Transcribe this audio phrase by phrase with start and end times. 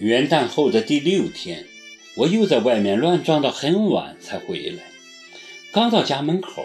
[0.00, 1.66] 元旦后的第六天，
[2.14, 4.82] 我又在外面乱撞到很晚才回来。
[5.72, 6.64] 刚到家门口，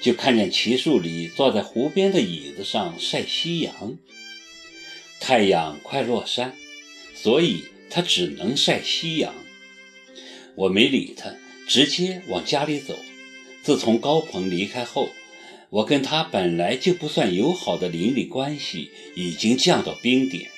[0.00, 3.96] 就看见齐树礼坐在湖边的椅子上晒夕阳。
[5.20, 6.56] 太阳快落山，
[7.14, 9.32] 所以他只能晒夕阳。
[10.56, 11.36] 我没理他，
[11.68, 12.98] 直接往家里走。
[13.62, 15.08] 自从高鹏离开后，
[15.70, 20.50] 我跟他本来就不算友好的邻里关系已经降到冰点。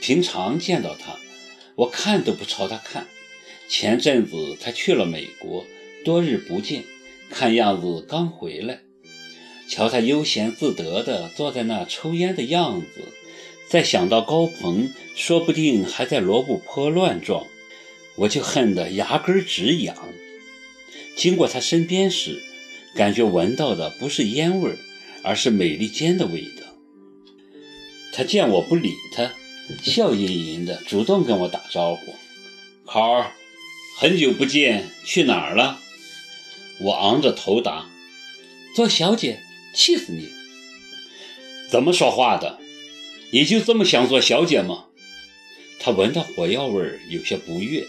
[0.00, 1.18] 平常见到他，
[1.76, 3.06] 我看都不朝他看。
[3.68, 5.64] 前阵子他去了美国，
[6.04, 6.84] 多日不见，
[7.30, 8.80] 看样子刚回来。
[9.68, 13.08] 瞧他悠闲自得地坐在那抽烟的样子，
[13.68, 17.46] 再想到高鹏说不定还在罗布泊乱撞，
[18.14, 19.96] 我就恨得牙根直痒。
[21.16, 22.40] 经过他身边时，
[22.94, 24.72] 感觉闻到的不是烟味，
[25.24, 26.66] 而是美利坚的味道。
[28.12, 29.32] 他见我不理他。
[29.82, 32.14] 笑吟吟的，主动跟我打招呼
[32.86, 33.32] ：“考儿，
[33.98, 35.80] 很久不见，去哪儿了？”
[36.80, 37.86] 我昂着头答
[38.76, 39.40] ：“做小姐，
[39.74, 40.28] 气死你！
[41.70, 42.58] 怎么说话的？
[43.32, 44.84] 你就这么想做小姐吗？”
[45.80, 47.86] 他闻到火药味儿，有些不悦：“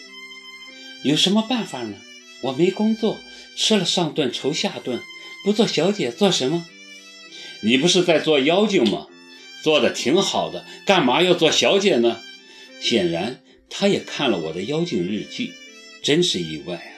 [1.03, 1.95] 有什么办法呢？
[2.41, 3.17] 我没工作，
[3.55, 4.99] 吃了上顿愁下顿，
[5.43, 6.65] 不做小姐做什么？
[7.61, 9.07] 你不是在做妖精吗？”
[9.67, 12.21] 做的挺好的，干嘛要做小姐呢？
[12.79, 15.51] 显然，他也看了我的妖精日记，
[16.01, 16.95] 真是意外啊！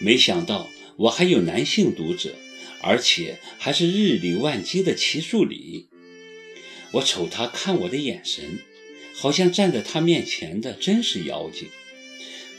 [0.00, 2.34] 没想到我还有男性读者，
[2.80, 5.86] 而且还是日理万机的齐树礼。
[6.90, 8.58] 我瞅他看我的眼神，
[9.14, 11.68] 好像站在他面前的真是妖精。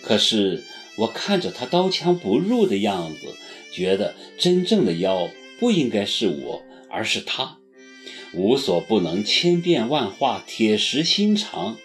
[0.02, 0.64] 可是
[0.96, 3.36] 我看着他刀枪不入的样子，
[3.74, 5.30] 觉得真正的妖
[5.60, 7.58] 不应该是我，而是他。
[8.34, 11.78] 无所不能，千变万化，铁石心肠。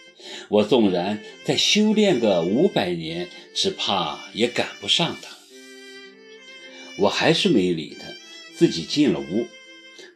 [0.48, 5.36] 我纵然再修炼个五百年，只怕也赶不上他。
[6.98, 8.06] 我还是没理他，
[8.56, 9.46] 自己进了屋。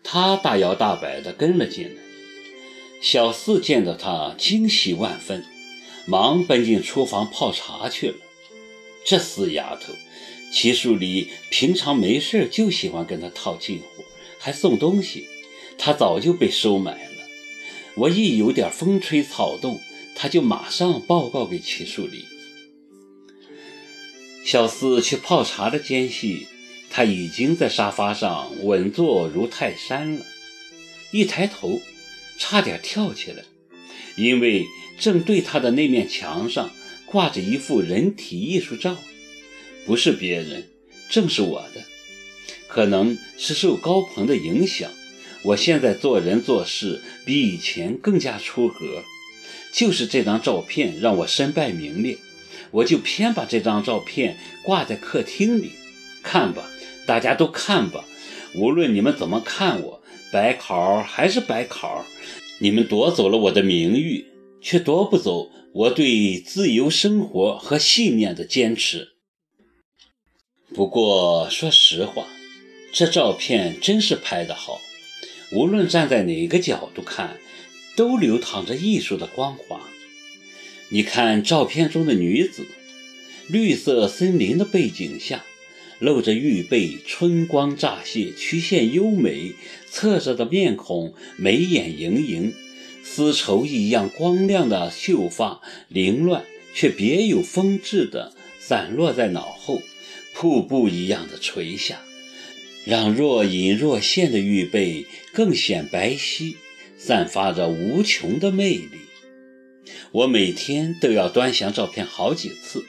[0.02, 2.02] 他大摇大摆地跟了进来。
[3.02, 5.44] 小四见到他，惊喜万分，
[6.06, 8.16] 忙奔进厨房泡茶去了。
[9.04, 9.92] 这死丫头，
[10.52, 14.04] 齐树礼平常没事就喜欢跟他套近乎，
[14.38, 15.26] 还送东西。
[15.82, 17.10] 他早就被收买了。
[17.94, 19.80] 我一有点风吹草动，
[20.14, 22.26] 他就马上报告给齐树礼。
[24.44, 26.46] 小四去泡茶的间隙，
[26.90, 30.26] 他已经在沙发上稳坐如泰山了。
[31.12, 31.80] 一抬头，
[32.38, 33.42] 差点跳起来，
[34.16, 34.66] 因为
[34.98, 36.70] 正对他的那面墙上
[37.06, 38.98] 挂着一幅人体艺术照，
[39.86, 40.68] 不是别人，
[41.08, 41.84] 正是我的。
[42.68, 44.90] 可能是受高鹏的影响。
[45.42, 49.02] 我现在做人做事比以前更加出格，
[49.72, 52.18] 就是这张照片让我身败名裂，
[52.70, 55.72] 我就偏把这张照片挂在客厅里，
[56.22, 56.70] 看吧，
[57.06, 58.04] 大家都看吧，
[58.54, 62.04] 无论你们怎么看我，白考还是白考，
[62.58, 64.26] 你们夺走了我的名誉，
[64.60, 69.08] 却夺不走我对自由生活和信念的坚持。
[70.74, 72.26] 不过说实话，
[72.92, 74.78] 这照片真是拍得好。
[75.52, 77.38] 无论站在哪个角度看，
[77.96, 79.80] 都流淌着艺术的光华。
[80.90, 82.66] 你看照片中的女子，
[83.48, 85.44] 绿色森林的背景下，
[85.98, 89.54] 露着玉背，春光乍泄，曲线优美，
[89.90, 92.54] 侧着的面孔，眉眼盈盈，
[93.02, 96.44] 丝绸一样光亮的秀发，凌乱
[96.74, 99.82] 却别有风致的散落在脑后，
[100.32, 102.00] 瀑布一样的垂下。
[102.84, 106.56] 让若隐若现的玉背更显白皙，
[106.96, 109.00] 散发着无穷的魅力。
[110.12, 112.84] 我每天都要端详照片好几次，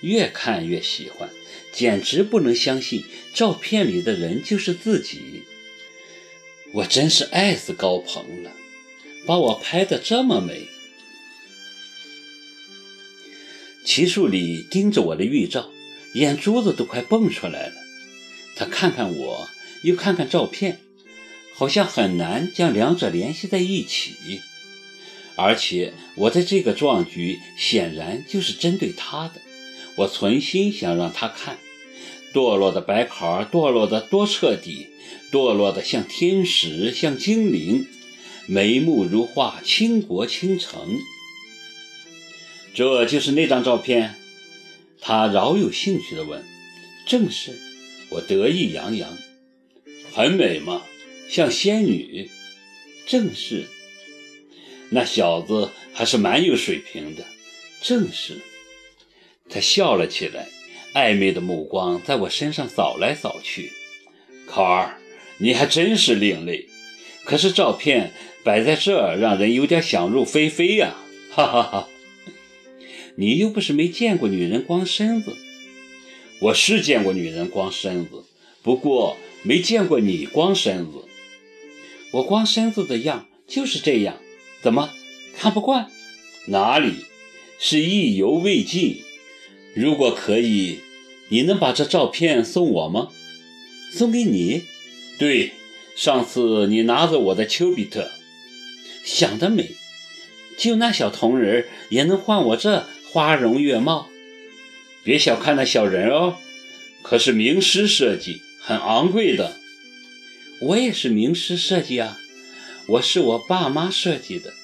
[0.00, 1.28] 越看越喜欢，
[1.72, 5.42] 简直不能相信照片里的人就是自己。
[6.72, 8.50] 我真是爱死高鹏了，
[9.26, 10.66] 把我拍得这么美。
[13.84, 15.70] 齐树礼盯着我的玉照，
[16.14, 17.83] 眼珠子都快蹦出来了。
[18.56, 19.48] 他看看我，
[19.82, 20.80] 又看看照片，
[21.54, 24.40] 好像很难将两者联系在一起。
[25.36, 29.40] 而且我的这个壮举显然就是针对他的。
[29.96, 31.58] 我存心想让他看，
[32.32, 34.88] 堕落的白考堕落的多彻底，
[35.32, 37.86] 堕落的像天使，像精灵，
[38.46, 40.98] 眉目如画，倾国倾城。
[42.72, 44.16] 这就是那张照片？
[45.00, 46.44] 他饶有兴趣地问
[47.06, 47.52] ：“正是。”
[48.14, 49.18] 我得意洋洋，
[50.12, 50.82] 很美吗？
[51.28, 52.30] 像仙女，
[53.06, 53.64] 正是。
[54.90, 57.24] 那小子还是蛮有水平的，
[57.80, 58.40] 正是。
[59.48, 60.48] 他笑了起来，
[60.94, 63.72] 暧昧的目光在我身上扫来扫去。
[64.46, 65.00] 考儿，
[65.38, 66.68] 你还真是另类。
[67.24, 68.12] 可是照片
[68.44, 70.94] 摆在这，让人有点想入非非呀！
[71.32, 71.88] 哈哈哈。
[73.16, 75.36] 你又不是没见过女人光身子。
[76.40, 78.24] 我是见过女人光身子，
[78.62, 81.04] 不过没见过你光身子。
[82.12, 84.16] 我光身子的样就是这样，
[84.60, 84.90] 怎么
[85.36, 85.90] 看不惯？
[86.46, 87.06] 哪里
[87.58, 89.02] 是意犹未尽？
[89.74, 90.80] 如果可以，
[91.28, 93.08] 你能把这照片送我吗？
[93.92, 94.62] 送给你？
[95.18, 95.52] 对，
[95.96, 98.10] 上次你拿着我的丘比特，
[99.04, 99.76] 想得美！
[100.58, 104.08] 就那小铜人也能换我这花容月貌？
[105.04, 106.38] 别小看那小人哦，
[107.02, 109.56] 可是名师设计，很昂贵的。
[110.60, 112.18] 我也是名师设计啊，
[112.86, 114.54] 我是我爸妈设计的，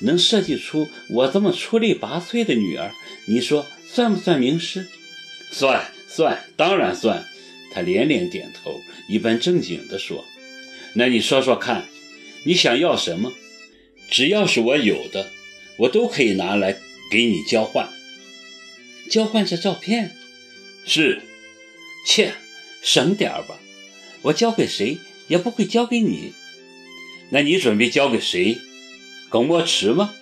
[0.00, 2.90] 能设计出我这么出类拔萃的女儿，
[3.26, 4.88] 你说算不算名师？
[5.52, 7.24] 算算，当然算。
[7.72, 10.24] 他连连点头，一本正经地说
[10.94, 11.86] ：“那你说说看，
[12.44, 13.32] 你想要什么？
[14.10, 15.30] 只要是我有的，
[15.78, 16.78] 我都可以拿来
[17.10, 17.88] 给你交换。
[19.10, 20.14] 交换这照片？
[20.84, 21.22] 是。
[22.06, 22.34] 切，
[22.82, 23.58] 省点儿吧，
[24.22, 26.34] 我交给谁？”也不会交给你，
[27.30, 28.58] 那你准备交给谁？
[29.30, 30.14] 耿墨池吗？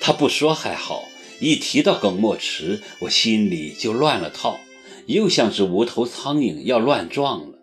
[0.00, 1.08] 他不说还好，
[1.40, 4.60] 一提到耿墨池，我心里就乱了套，
[5.06, 7.58] 又像只无头苍蝇要乱撞了。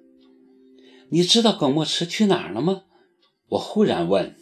[1.12, 2.82] 你知道耿墨池去哪儿了吗？
[3.52, 4.38] 我忽然问。